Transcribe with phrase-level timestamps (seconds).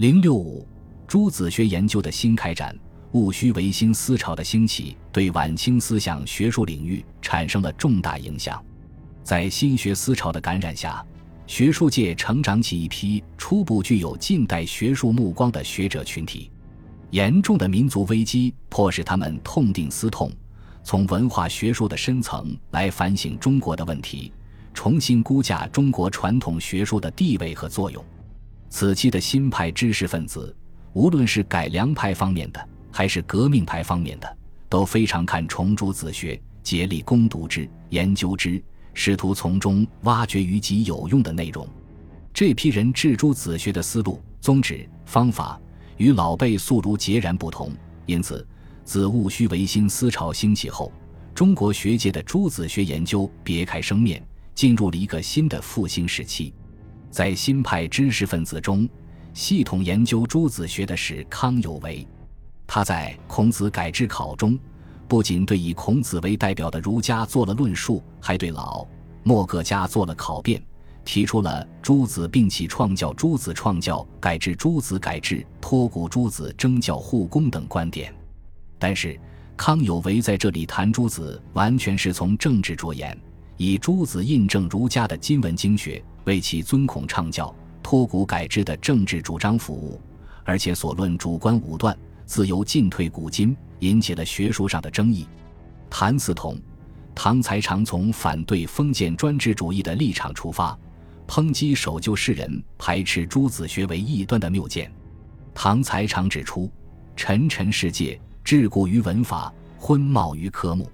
[0.00, 0.66] 零六五，
[1.06, 2.74] 朱子学研究的新开展，
[3.12, 8.64] 戊戌维新思潮的兴起，对晚清思想学术领域产生了重大影响。
[9.22, 11.04] 在新学思潮的感染下，
[11.46, 16.50] 学术界成长起一批初步具有近代学术目光的学者群体。
[17.10, 20.32] 严重的民族危机迫使他们痛定思痛，
[20.82, 24.32] 从文化学术的深层来反省中国的问题，
[24.72, 28.02] 重新估价中国传统学术的地位和作用。
[28.70, 30.56] 此期的新派知识分子，
[30.92, 34.36] 无论是改良派方面的，还是革命派方面的，
[34.68, 38.62] 都非常看重朱子学，竭力攻读之、研究之，
[38.94, 41.68] 试图从中挖掘于己有用的内容。
[42.32, 45.60] 这批人治朱子学的思路、宗旨、方法。
[45.96, 47.70] 与老辈素儒截然不同，
[48.06, 48.46] 因此，
[48.84, 50.90] 自戊戌维新思潮兴起后，
[51.34, 56.54] 中国学界的朱子学研究别开生面，进入了一个新的复兴时期。
[57.10, 58.88] 在新派知识分子中，
[59.34, 62.06] 系统研究朱子学的是康有为。
[62.66, 64.58] 他在《孔子改制考》中，
[65.08, 68.86] 不仅对以孔子为代表的儒家做了论述，还对老
[69.24, 70.62] 墨各家做了考辩。
[71.02, 78.14] 提出了诸子并起创教、诸子创教、改制诸子改制、托古诸子征教护公等观点，
[78.78, 79.18] 但是
[79.56, 83.18] 康有为在这里谈诸子，完全是从政治着眼，
[83.56, 90.00] 以诸子印证儒家的今文经学，为其尊孔倡教、托古改制的政治主张服务，
[90.44, 91.96] 而且所论主观武断，
[92.26, 95.26] 自由进退古今，引起了学术上的争议。
[95.88, 96.56] 谭嗣同、
[97.14, 100.78] 唐才常从反对封建专制主义的立场出发。
[101.26, 104.92] 抨击守旧世人排斥诸子学为异端的谬见，
[105.54, 106.68] 唐才常指出
[107.14, 110.90] ：“沉沉世界，桎梏于文法，昏冒于科目，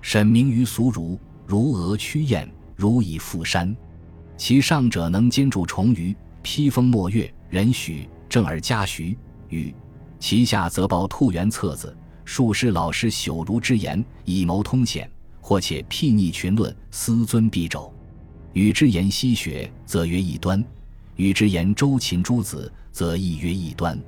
[0.00, 1.16] 审明于俗儒，
[1.46, 3.76] 如鹅趋雁，如以覆山。
[4.38, 9.74] 其上者能兼著重于披风墨月，人许正而加徐与；
[10.20, 11.94] 其下则报兔园册子，
[12.24, 17.92] 数师老师朽儒之言，以谋通显，或且睥睨群论，思尊必肘。”
[18.54, 20.62] 与之言西学，则曰异端；
[21.16, 24.00] 与之言周秦诸子，则亦曰异端。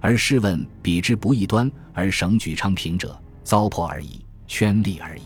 [0.00, 5.22] 而试问彼之不异端而省举昌平者，糟粕而已，圈利而已。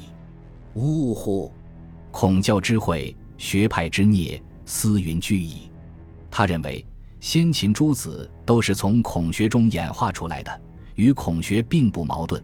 [0.74, 1.52] 呜呼！
[2.12, 5.70] 孔教之讳，学派之孽，思云居矣。
[6.30, 6.84] 他认为
[7.20, 10.60] 先秦诸子都是从孔学中演化出来的，
[10.94, 12.42] 与孔学并不矛盾。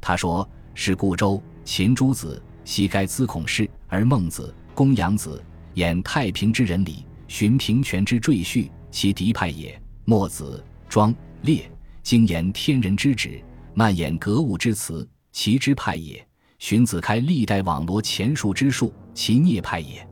[0.00, 5.42] 他说：“是故周秦诸子，悉该资孔氏，而孟子。”公羊子
[5.74, 9.78] 演太平之人理，循平权之赘婿，其嫡派也。
[10.06, 11.70] 墨子庄烈
[12.02, 13.42] 精言天人之旨，
[13.74, 16.26] 漫演格物之词，其之派也。
[16.58, 20.06] 荀子开历代网罗前述之术，其孽派也。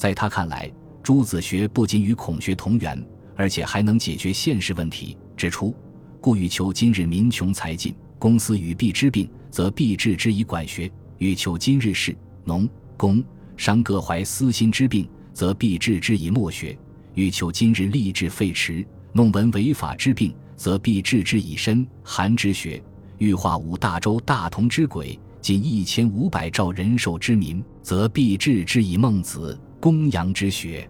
[0.00, 0.72] 在他看来，
[1.02, 3.06] 朱子学不仅与孔学同源，
[3.36, 5.14] 而且还能解决现实问题。
[5.36, 5.76] 指出，
[6.22, 12.16] 故欲求今日民穷财尽，公私与弊之病，则必治之以管学；欲求今日士
[12.46, 12.66] 农
[12.96, 13.22] 工。
[13.58, 16.74] 商各怀私心之病，则必治之以墨学；
[17.12, 22.82] 欲求今日吏治废弛、弄文违法之病，则必治之以身寒之学；
[23.18, 30.88] 欲化五大洲大同之轨，仅一千五百兆人寿之民，则必治之以孟子公羊之学。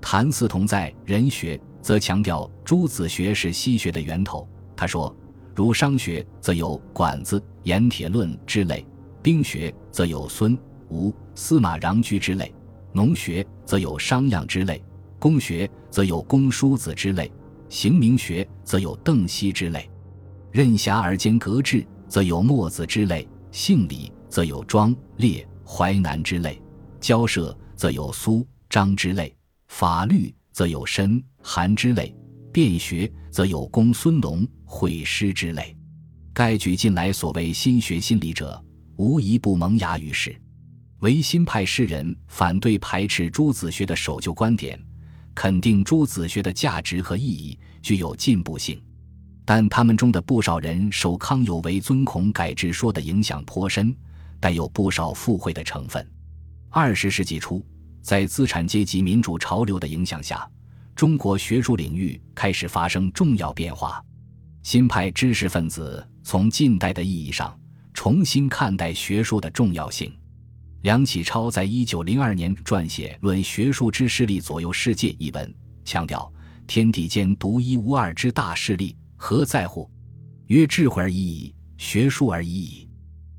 [0.00, 4.46] 谭嗣同在《人学》则强调诸子学是西学的源头。
[4.76, 5.14] 他说
[5.54, 8.84] ：“如商学，则有《管子》《盐铁论》之类；
[9.22, 10.58] 兵学，则有孙。”
[10.90, 12.54] 吴司马穰苴之类，
[12.92, 14.84] 农学则有商鞅之类，
[15.18, 17.32] 工学则有公叔子之类，
[17.68, 19.90] 刑名学则有邓析之类，
[20.52, 26.60] 任侠而兼格致则有墨子之类，性理则有庄烈淮南之类，
[27.00, 29.34] 交涉则有苏张之类，
[29.68, 32.14] 法律则有申韩之类，
[32.52, 35.76] 辩学则有公孙龙惠施之类。
[36.32, 38.62] 盖举近来所谓新学心理者，
[38.96, 40.34] 无一不萌芽于世。
[41.00, 44.80] 维新派诗人反对排斥朱子学的守旧观点，
[45.34, 48.82] 肯定朱子学的价值和意义，具有进步性。
[49.44, 53.94] 但他们中的不少人受康有为尊孔改制说的影响颇深，
[54.40, 56.04] 带有不少附会的成分。
[56.70, 57.64] 二十世纪初，
[58.04, 60.46] 在资产阶级民主潮流的影响下，
[60.94, 64.04] 中国学术领域开始发生重要变化。
[64.62, 67.58] 新派知识分子从近代的意义上
[67.94, 70.12] 重新看待学术的重要性。
[70.82, 76.30] 梁启超在一九零二年撰写《论学术之势力左右世界》一文，强调
[76.66, 79.90] 天地间独一无二之大势力何在乎？
[80.48, 82.86] 曰智慧而已矣，学术而已矣，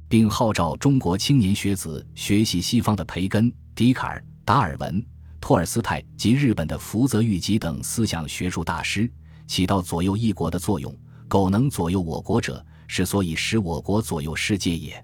[0.09, 5.03] 并号召中国青年学子学习西方的培根、笛卡尔、达尔文、
[5.41, 9.11] 托尔斯泰及日本的福泽谕吉等思想学术大师，
[9.47, 10.95] 起到左右一国的作用。
[11.27, 15.03] 苟能左右我国者，是所以使我国左右世界也。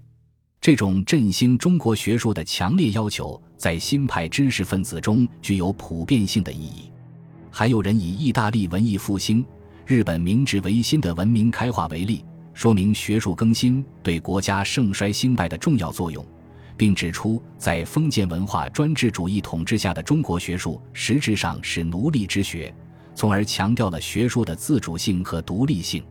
[0.60, 6.92] 这种振兴中国学术的强烈要求，在新派知识分子中具有普遍性的意义。
[7.50, 9.44] 还有人以意大利文艺复兴、
[9.84, 12.24] 日本明治维新的文明开化为例，
[12.54, 16.24] 说明学术更新对国家盛衰兴败的重要作用，
[16.82, 22.74] 并指出，在封建文化专制主义统治下的中国学术实质上是奴隶之学，
[23.14, 26.02] 从而强调了学术的自主性和独立性。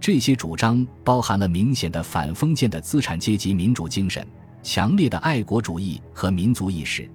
[0.00, 4.26] 这些主张包含了明显的反封建的资产阶级民主精神、
[4.62, 7.06] 强烈的爱国主义和民族意识，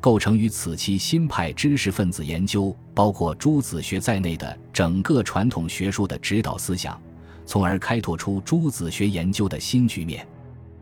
[0.00, 7.00] 构成于此期新派知识分子研究，包括诸子学在内的整个传统学术的指导思想，
[7.46, 10.26] 从而开拓出诸子学研究的新局面。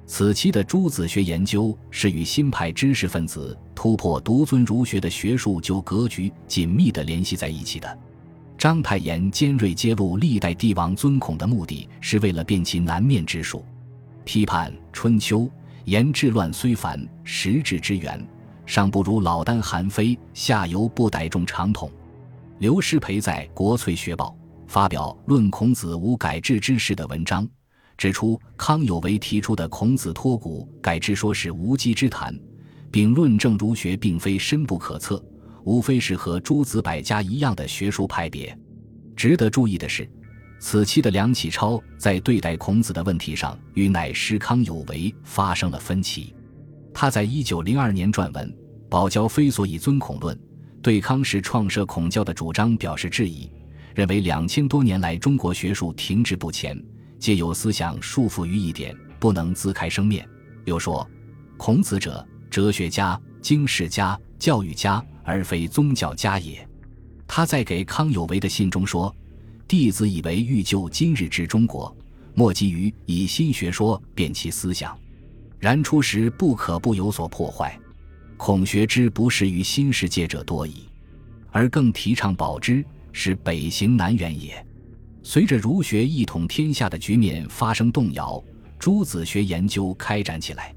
[0.08, 7.98] 此期的诸子学研究是与新派知识分子突破独尊儒学的学术旧格局紧密地联系在一起的。
[8.56, 13.62] 章太炎尖锐揭露历代帝王尊孔的目的是为了辨其南面之术，
[14.24, 15.40] 批判《春秋》
[15.84, 18.26] 言治乱虽繁，实质之源
[18.64, 21.92] 尚不如老聃韩非，下游不逮众长统。
[22.60, 24.34] 刘师培在《国粹学报》
[24.66, 27.46] 发表论孔子无改制之事的文章，
[27.98, 32.32] 指出康有为提出的孔子托古改制说是无稽之谈，
[32.92, 35.22] 并论证儒学并非深不可测。
[35.64, 38.56] 无非是和诸子百家一样的学术派别。
[39.14, 40.08] 值得注意的是，
[40.60, 46.32] 此期的梁启超在对待孔子的问题上与乃师康有为发生了分歧。
[46.94, 48.48] 他在一九零二年撰文
[48.88, 50.34] 《保教非所以尊孔论》，
[50.80, 53.50] 对康氏创设孔教的主张表示质疑，
[53.94, 56.80] 认为两千多年来中国学术停滞不前，
[57.18, 60.28] 皆有思想束缚于一点，不能自开生面。
[60.64, 61.08] 又说，
[61.56, 65.04] 孔子者，哲学家、经世家、教育家。
[65.30, 66.66] 而非宗教家也。
[67.26, 69.14] 他在给康有为的信中说
[69.68, 71.94] ：“弟子以为欲救今日之中国，
[72.32, 74.98] 莫急于以新学说变其思想。
[75.58, 77.78] 然初时不可不有所破坏，
[78.38, 80.88] 孔学之不适于新世界者多矣，
[81.50, 82.82] 而更提倡保之，
[83.12, 84.66] 是北行南远也。”
[85.30, 88.42] 随着儒学一统天下的局面发生动摇，
[88.78, 90.74] 诸子学研究开展起来。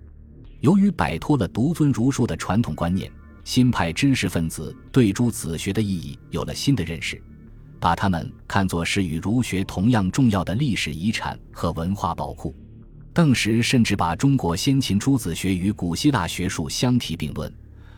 [0.59, 3.09] 由于摆脱了独尊儒术的传统观念。
[3.45, 7.19] 新派知识分子对诸子学的意义有了新的认识，
[7.79, 12.53] 把他们看作是与儒学同样重要的历史遗产和文化宝库。
[13.13, 17.49] 邓石甚至把中国先秦诸子学与古希腊学术相提并论，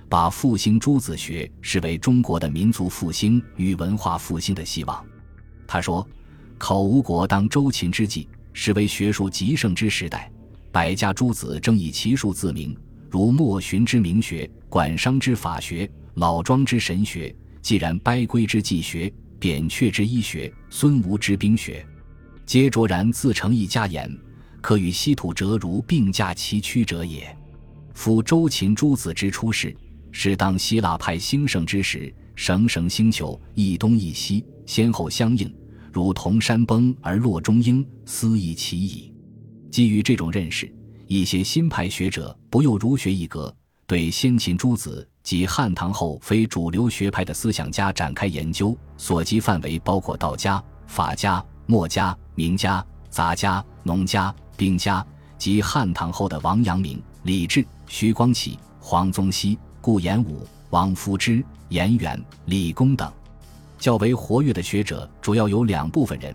[0.08, 5.04] 把复兴诸子学视为中国的民族复兴与文化复兴的希望。
[5.66, 6.08] 他说
[6.64, 10.32] ：“考吴国当周秦之际，是为学术极盛之时代，
[10.72, 12.74] 百家诸子争以其数自明。”
[13.12, 21.86] 如莫寻之名学，管商之法学，老庄之神学，既然掰归之纪学，扁鹊之医学，孙吴之兵学，
[22.46, 24.10] 皆卓然自成一家言，
[24.62, 27.28] 可与西土哲儒并驾齐驱者也。
[27.94, 29.76] 夫周秦诸子之出世，
[30.14, 35.54] 是当希腊派兴盛之时，绳绳星球，一东一西，先后相应，
[35.94, 39.14] 如同山崩而落中英，思亦其矣。
[39.70, 40.74] 基于这种认识。
[41.06, 43.54] 一些新派学者不又儒学一格，
[43.86, 55.06] 对先秦诸子及汉唐后非主流学派的思想家展开研究，所及范围包括道家、法家、墨家、名家、杂家、农家、兵家
[55.38, 63.12] 及汉唐后的王阳明、李治、徐光启、黄宗羲、顾炎武、王夫之、颜渊、李公等。
[63.84, 66.34] 较为活跃的学者主要有两部分人，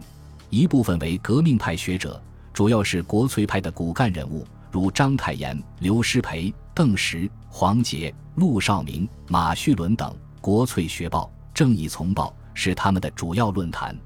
[0.51, 4.47] 一部分为革命派学者，主要是国粹派的骨干人物。
[4.71, 10.11] 如章太炎、刘师培、邓石、黄杰、陆少明、马叙伦等，
[10.43, 11.25] 《国粹学报》
[11.55, 13.97] 《正义从报》是他们的主要论坛。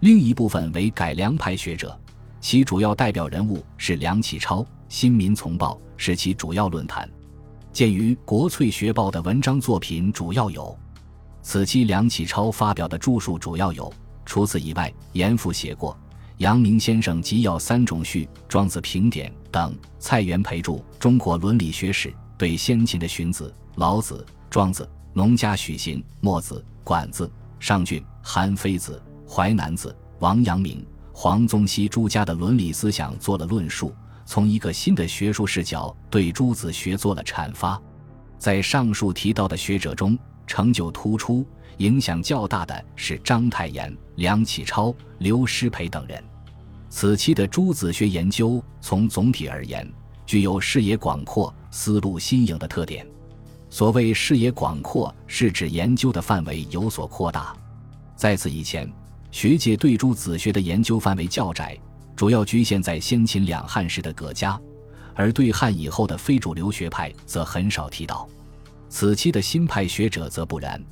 [0.00, 1.94] 另一部分为改良派学者，
[2.40, 7.06] 其主要代表人物是梁启超，《新民从报》是其主要论坛。
[7.70, 10.74] 鉴于《国粹学报》的文章作品主要有，
[11.50, 13.90] 此期梁启超发表的著述主要有，
[14.26, 15.96] 除此以外，严复写过。
[16.36, 19.74] 阳明先生集要三种序，《庄子评点》等。
[19.98, 33.94] 蔡元培著《中国伦理学史》，对先秦的荀子、老子、庄子、农家许行、墨子、管子、尚俊、韩非子、淮南子、王阳明、黄宗羲诸家的伦理思想做了论述，
[34.26, 37.80] 从一个新的学术视角对诸子学做了阐发。
[38.36, 40.16] 在上述提到的学者中，
[40.48, 46.20] 成就突出、影响较大的是章太炎、梁启超、刘师培等人。
[46.88, 49.88] 此期的诸子学研究，从总体而言，
[50.26, 53.06] 具有视野广阔、思路新颖的特点。
[53.70, 57.54] 所谓视野广阔，是指研究的范围有所扩大。
[58.16, 58.90] 在此以前，
[59.30, 61.78] 学界对诸子学的研究范围较窄，
[62.16, 64.58] 主要局限在先秦两汉时的葛家，
[65.14, 68.26] 而对汉以后的非主流学派则很少提到。
[68.88, 70.82] 此期的新派学者则不然，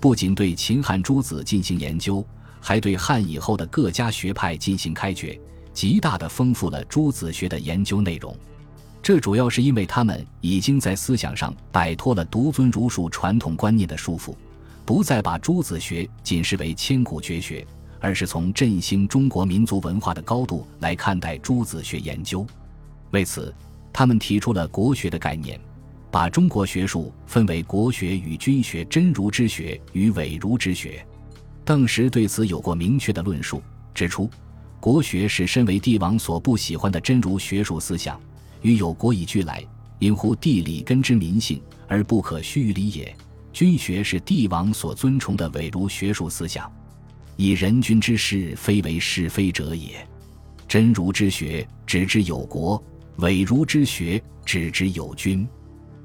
[0.00, 2.24] 不仅对秦汉诸子进行研究，
[2.60, 5.38] 还对汉以后的各家学派进行开掘，
[5.72, 8.36] 极大地丰富了诸子学的研究内容。
[9.02, 14.34] 这主要是因为他们已经在思想上摆脱了独尊儒术传统观念的束缚，
[14.84, 17.66] 不再把诸子学仅视为千古绝学，
[18.00, 22.46] 而是从振兴中国民族文化的高度来看待诸子学研究。
[23.10, 23.54] 为此，
[23.92, 25.60] 他们提出了国学的概念，
[26.14, 31.04] 把中国学术分为国学与军学、真儒之学与伪儒之学。
[31.64, 33.60] 邓石对此有过明确的论述，
[33.92, 34.30] 指出
[34.78, 38.16] 国学是身为帝王所不喜欢的真儒学术思想。
[38.62, 39.60] 与有国以俱来，
[39.98, 43.12] 因乎地理根之民性而不可虚于理也。
[43.52, 46.72] 君学是帝王所尊崇的伪儒学术思想，
[47.34, 50.06] 以人君之事非为是非者也。
[50.68, 52.80] 真儒之学只知有国，
[53.16, 55.44] 伪儒之学只知有君。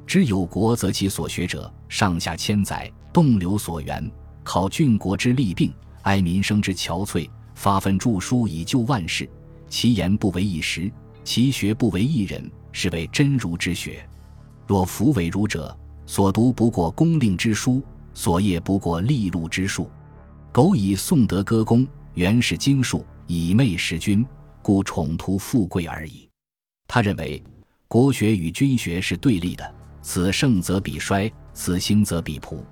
[0.09, 4.11] 知有国，则其所学者上下千载，动流所源，
[4.43, 9.29] 考郡国之利病，哀民生之憔悴，发愤著书以救万世。
[9.67, 10.91] 其言不为一时。
[11.23, 14.03] 其学不为一人，是为真儒之学。
[14.65, 17.83] 若夫伪儒者，所读不过公令之书，
[18.15, 19.91] 所业不过利禄之术。
[20.51, 24.25] 苟以颂德歌功，原是经术，以媚时君，
[24.63, 26.27] 故宠图富贵而已。
[26.87, 27.43] 他认为，
[27.87, 32.63] 国学与军学是对立的，此盛则彼衰，此兴则彼仆。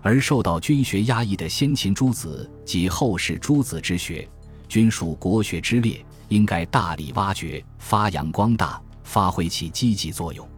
[0.00, 4.28] 而受到军学压抑的先秦诸子及后世诸子之学，
[4.68, 6.04] 均属国学之列。
[6.28, 10.48] 应该大力挖掘、发扬光大，发挥其积极作用。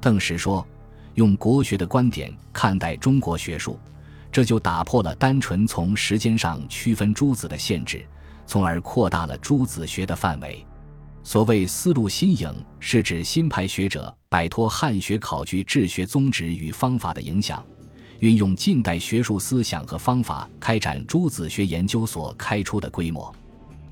[0.00, 0.66] 邓石说
[1.12, 3.78] ：“用国学的观点看待中国学术，
[4.32, 8.02] 这就打破了单纯从时间上区分诸子的限制，
[8.46, 10.64] 从而扩大了诸子学的范围。
[11.22, 17.66] 所谓思路新颖，是指新派学者摆脱汉学考据治学宗旨与方法的影响，
[18.20, 23.34] 运用近代学术思想和方法开展诸子学研究所开出的规模。”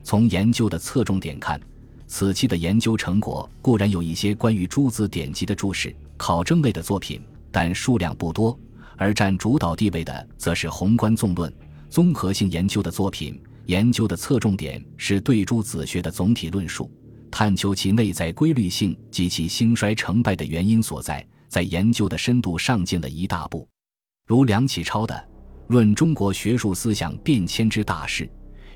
[0.05, 1.61] 从研究的侧重点看，
[2.07, 8.57] 此期的研究成果固然有一些关于诸子典籍的注释、考证类的作品，但数量不多；
[8.97, 11.53] 而占主导地位的，则是宏观纵论、
[11.91, 13.43] 综合性研究的作品。
[13.67, 16.89] 研究的侧重点是对诸子学的总体论述，
[17.31, 23.69] 探求其内在规律性及其兴衰成败的原因所在，在研究的深度上进了一大步。
[24.27, 25.15] 如梁启超的
[25.69, 28.25] 《论中国学术思想变迁之大事》。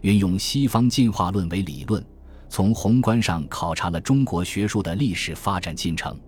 [0.03, 2.05] 运用西方进化论为理论，
[2.49, 6.19] 从宏观上考察了中国学术的历史发展进程，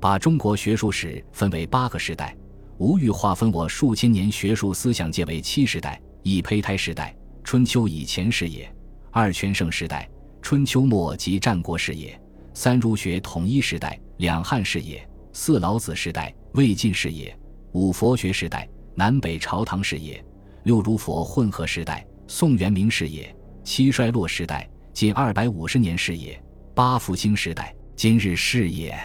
[0.00, 2.34] 把中国学术史分为八个时代，
[2.78, 7.14] 无欲划分我数千年学术思想界为七时代：一胚胎时代，
[7.44, 8.64] 春秋以前是也；
[9.10, 10.08] 二全盛时代，
[10.42, 12.10] 春秋末及战国时也；
[12.52, 14.98] 三儒学统一时代，两汉是也；
[15.32, 17.32] 四老子时代，魏晋是也；
[17.72, 20.20] 五佛学时代，南北朝唐是也；
[20.64, 22.04] 六儒佛混合时代。
[22.28, 26.34] 宋元明是也，七衰落时代，近二百五十年是也；
[26.74, 28.98] 八复兴时代，今日是也。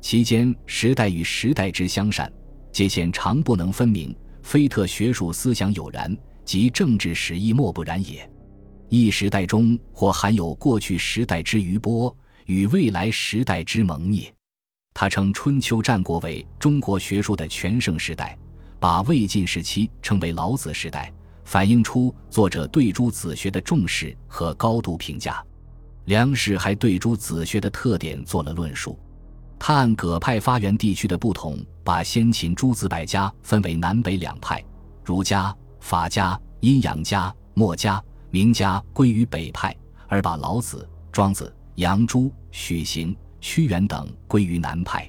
[0.00, 2.32] 其间时代与时代之相善，
[2.70, 8.28] 界限常不能分明，非特学术思想有然，即政治史亦莫不然也。
[8.94, 14.30] 一时代中或含有过去时代之余波，与未来时代之蒙灭。
[14.92, 18.36] 他称春秋战国为中国学术的全盛时代，
[18.78, 21.10] 把魏晋时期称为老子时代。
[21.42, 25.42] 反映出作者对诸子学的重视和高度评价。
[26.04, 28.98] 梁氏还对诸子学的特点做了论述。
[29.58, 34.62] 他按葛派发源地区的不同，把先秦诸子百家分为南北两派：
[35.02, 39.76] 儒家、法家、阴阳家、墨家、名家归于北派，
[40.08, 45.06] 而把老子、庄子、杨朱、许行、屈原等归于南派。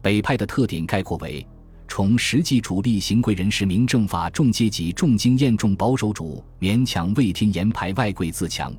[0.00, 1.46] 北派的特点概括为。
[1.86, 8.74] 从实际主力行贵人士、明正法重阶级、重经验、重保守主，勉强未听言排外贵自强。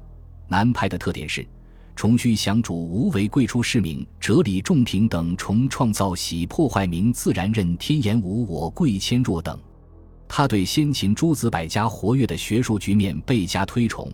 [0.47, 1.47] 南派的特点是，
[1.95, 9.57] 重虚降主无为贵出世名，哲理重平等，重创造喜破坏名自然任天言无我贵谦弱等。
[10.27, 14.12] 他对先秦诸子百家活跃的学术局面倍加推崇，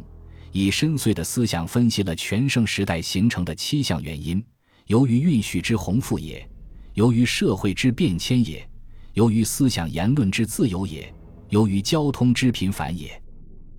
[0.51, 4.43] 以深邃的思想分析了全盛时代形成的七项原因：
[4.87, 6.47] 由于运序之宏富也，
[6.93, 8.67] 由于社会之变迁也。
[9.13, 11.13] 由于思想言论之自由也，
[11.49, 13.21] 由于交通之频繁也，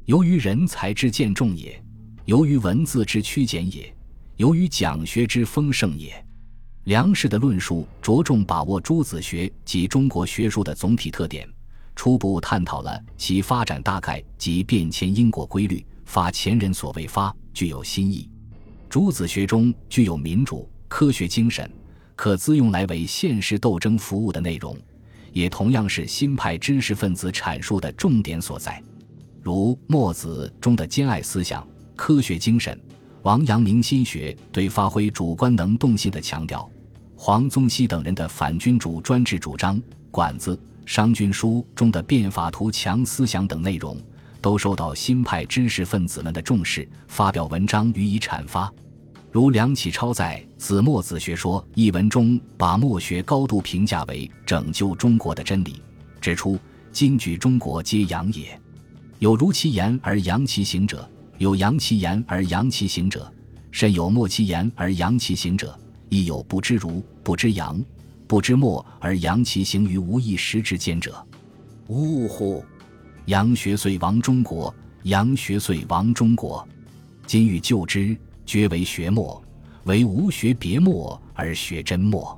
[0.05, 1.83] 由于人才之渐重也，
[2.27, 3.95] 由于文字之曲简也，
[4.37, 6.13] 由于讲学之丰盛也。
[6.85, 11.49] 梁氏的论述着重把握诸子学及中国学术的总体特点，
[11.95, 18.29] 初步探讨了其发展大概及变迁因果规律，发前人所未发，具有新意。
[18.89, 21.71] 朱子学中具有民主科学精神，
[22.15, 24.77] 可资用来为现实斗争服务的内容，
[25.33, 28.83] 也同样是新派知识分子阐述的重点所在。
[29.41, 32.79] 如墨子中的兼爱思想、科学精神，
[33.23, 36.71] 王阳明心学对发挥主观能动性的强调，
[37.17, 39.81] 黄宗羲等人的反君主专制主张，
[40.11, 43.97] 管子、商君书中的变法图强思想等内容。
[44.43, 48.71] 都受到新派知识分子们的重视，发表文章予以阐发。
[49.31, 55.81] 如梁启超在《子墨子学说》一文中，把墨学高度评价为拯救中国的真理，
[56.21, 56.59] 指出
[56.91, 58.61] ：“今举中国皆阳也，
[59.21, 61.09] 有如其言而扬其行者，
[61.39, 63.33] 有扬其言而扬其行者，
[63.71, 67.81] 甚有默其言而扬其行者，亦有不知如、不知扬、
[68.27, 71.25] 不知末而扬其行于无一时之间者。
[71.89, 72.65] 呜呼！”
[73.27, 74.75] 杨学遂亡中国，
[75.05, 76.67] 杨学遂亡中国。
[77.25, 79.41] 今欲救之，绝为学墨，
[79.85, 82.37] 为无学别墨而学真墨。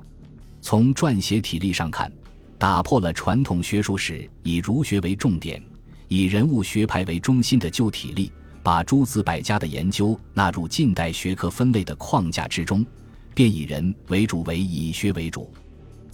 [0.61, 2.11] 从撰写体例上看，
[2.57, 5.61] 打破了传统学术史以儒学为重点、
[6.07, 12.85] 以人物学派为中心的旧体例，把诸子百家的研究纳入近代学科分类的框架之中，
[13.33, 15.51] 便以人为主为以学为主。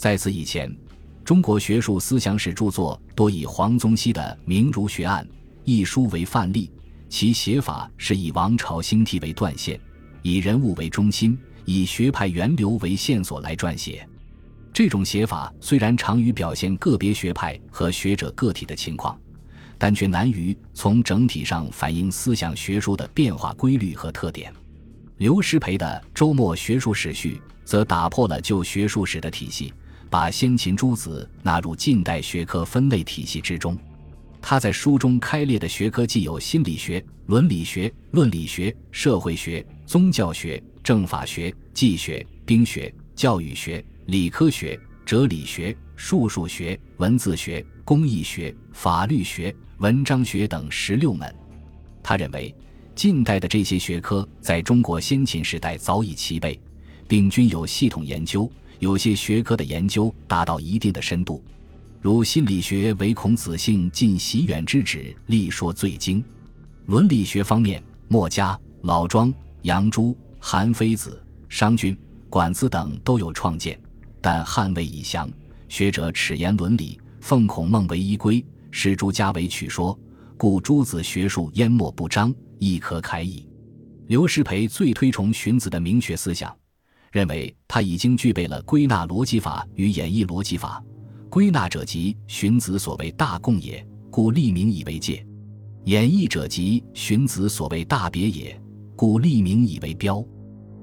[0.01, 0.75] 在此以前。
[1.24, 5.24] 中国学术思想史著作多以黄宗羲的《明儒学案》
[5.63, 6.72] 一书为范例，
[7.08, 9.79] 其写法是以王朝兴替为断线，
[10.24, 14.03] 以人物为中心，以学派源流为线索来撰写。
[14.74, 19.15] 这种写法虽然常于表现个别学派和学者个体的情况，
[19.77, 24.51] 但却难于从整体上反映思想学术的变化规律和特点。
[25.17, 29.72] 刘师培的《周末学术史序》则打破了旧学术史的体系。
[30.12, 33.77] 把先秦诸子纳入近代学科分类体系之中。
[34.41, 51.34] 他在书中开列的学科既有心理学、伦理学、论理学、社会学、宗教学、政法学、技学、兵学、教育学、理科学、哲理学、数数学、文字学、工艺学、法律学、文章学等十六门。
[52.04, 52.54] 他认为，
[52.95, 56.60] 近代的这些学科在中国先秦时代早已齐备，
[57.08, 58.52] 并均有系统研究。
[58.82, 61.44] 有些学科的研究达到一定的深度，
[62.02, 66.20] 如心理学唯孔子性尽习远之旨，立说最精；
[66.88, 71.96] 伦理学方面，墨家、老庄、杨朱、韩非子、商君、
[72.28, 73.80] 管子等都有创建，
[74.20, 75.30] 但汉魏已降，
[75.70, 79.98] 学者耻言伦理，奉孔孟为依归，视诸家为取说，
[80.38, 83.48] 故诸子学术淹没不彰，亦可慨矣。
[84.08, 86.52] 刘师培最推崇荀子的明学思想。
[87.12, 90.84] 认为他已经具备了归纳逻辑法与演绎逻辑法。
[91.30, 95.26] 归纳者即荀子所谓大共也，故立名以为界；
[95.86, 98.60] 演绎者即荀子所谓大别也，
[98.95, 100.24] 故立名以为标。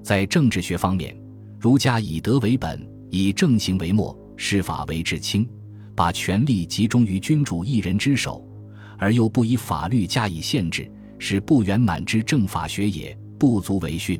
[0.02, 1.14] 在政治学方面，
[1.58, 5.46] 儒家以德为本，以正行为末，施法为至轻，
[5.94, 8.42] 把权力集中于君主一人之手，
[8.98, 14.18] 而又不以法律加以限制，是不圆满之政法学也，不足为训。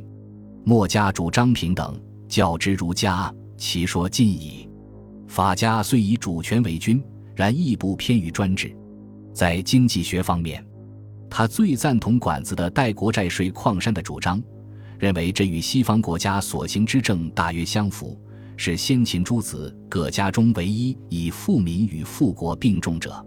[0.69, 4.69] 墨家主张平等，较之儒家，其说尽矣。
[5.27, 7.03] 法家虽以主权为君，
[7.35, 8.77] 然亦不偏于专制。
[9.33, 10.63] 在经济学方面，
[11.31, 14.43] 他最赞同管子的代国债税矿山的主张，
[14.99, 18.21] 认为这与西方国家所行之政大约相符，
[18.55, 23.27] 是先秦诸子各家中唯一以富民与富国并重者。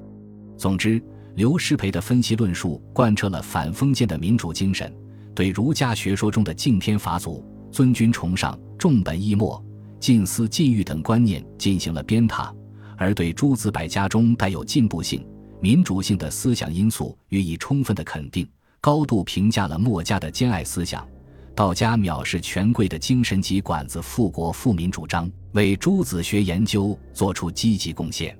[0.60, 4.95] 总之，刘师培的分析论述贯彻了反封建的民主精神。
[5.34, 9.63] 对儒家学说中的敬天法祖、尊君崇上、重本抑末、
[10.00, 12.54] 近思近欲等观念进行了鞭挞，
[12.98, 15.26] 而对诸子百家中带有进步性、
[15.60, 18.48] 民主性的思想因素予以充分的肯定，
[18.80, 21.08] 高度评价了墨家的兼爱思想、
[21.56, 28.38] 道家藐视权贵的精神及管子富国富民主张，为诸子学研究做出积极贡献。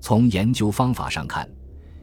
[0.00, 1.48] 从研究方法上看，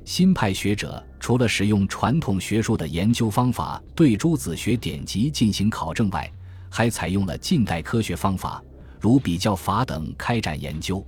[0.04, 6.30] 新派学者除了使用传统学术的研究方法对诸子学典籍进行考证外，
[6.70, 8.64] 还采用了近代科学方法，
[9.00, 11.06] 如比较法等开展研究。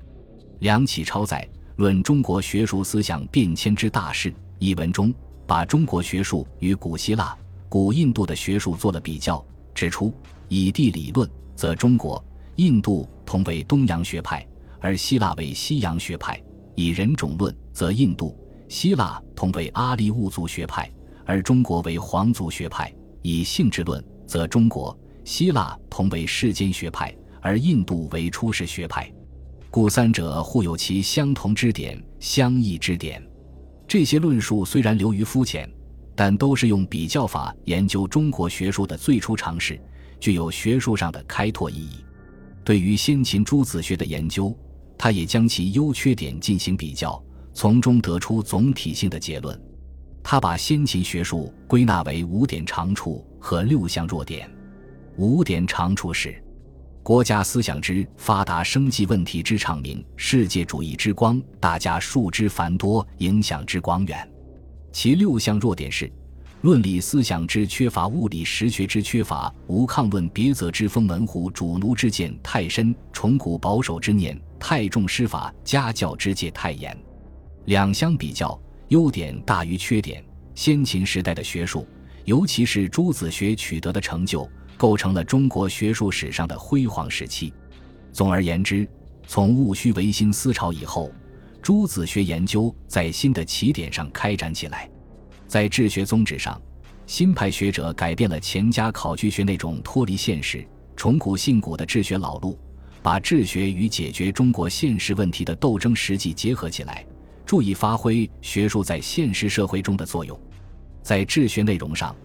[0.60, 1.42] 梁启超在
[1.78, 5.14] 《论中国学术思想变迁之大事》一文中，
[5.48, 7.36] 把中国学术与古希腊、
[7.68, 10.14] 古印度的学术做了比较，指出：
[10.48, 12.24] 以地理论，则中国、
[12.58, 14.46] 印度同为东洋学派，
[14.80, 16.36] 而希腊为西洋学派；
[16.76, 18.38] 以人种论，则印度。
[18.74, 20.92] 希腊同为阿利物族学派，
[21.28, 29.14] 而中国为皇族学派；以性质论，则中国、希腊同为世间学派，而印度为出世学派。
[29.70, 33.24] 故三者互有其相同之点、相异之点。
[33.88, 35.72] 这些论述虽然流于肤浅，
[36.16, 39.80] 但都是用比较法研究中国学术的最初尝试，
[40.20, 42.04] 具有学术上的开拓意义。
[42.64, 44.52] 对于先秦诸子学的研究，
[44.98, 49.60] 他也将其优缺点进行比较，从中得出总体性的结论。
[50.22, 54.50] 他把先秦学术归纳为五点长处和六项弱点。
[55.18, 56.42] 五点长处是：
[57.04, 64.28] 国家思想之发达，生计问题之畅明，世界主义之光，大家数之繁多，影响之广远。
[64.94, 66.10] 其六项弱点是：
[66.62, 76.98] 论理思想之缺乏，物理实学之缺乏，无抗论别则之风，门户主奴之见太深，崇古保守之念太重，师法家教之戒太严。
[77.66, 78.60] 两相比较。
[78.90, 80.24] 优点大于缺点。
[80.54, 81.88] 先秦时代的学术，
[82.26, 84.48] 尤其是诸子学取得的成就，
[84.78, 87.52] 构成了中国学术史上的辉煌时期。
[88.12, 88.88] 总而言之，
[89.26, 91.12] 从戊戌维新思潮以后，
[91.60, 94.88] 诸子学研究在新的起点上开展起来。
[95.48, 96.62] 在治学宗旨上，
[97.08, 100.64] 新派学者改变了钱家考据学那种脱离现实、
[100.96, 102.60] 崇古信古的治学老路，
[103.02, 107.04] 把治学与解决中国现实问题的斗争实际结合起来。
[107.54, 110.36] 注意发挥学术在现实社会中的作用，
[111.04, 112.16] 在治学内容上，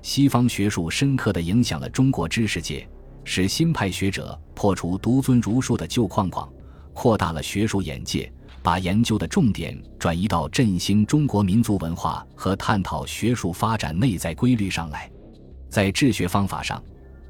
[0.00, 2.88] 西方学术深刻地影响了中国知识界，
[3.22, 6.50] 使新派学者破除独尊儒术的旧框框，
[6.94, 15.10] 扩大了学术眼界，把研究的重点转移到振兴中国民族文化和探讨学术发展内在规律上来。
[15.68, 16.82] 在治学方法上，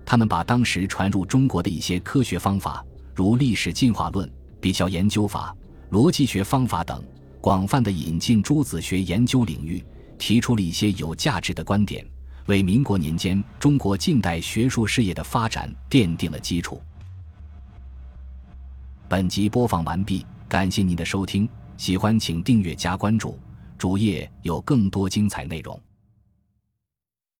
[0.06, 2.84] 他们把当时传入中国的一些科学方法，
[3.16, 5.52] 如历史进化论、比较研究法、
[5.90, 7.02] 逻辑学方法等。
[7.48, 9.82] 广泛的引进诸子学研究领域，
[10.18, 12.06] 提出了一些有价值的观点，
[12.44, 16.78] 为民国年间中国近代学术事业的发展奠定了基础。
[19.08, 23.38] 本集播放完毕，感谢您的收听，喜欢请订阅加关注，
[23.78, 25.80] 主页有更多精彩内容。